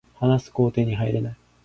[0.15, 1.35] 話す工程に入れない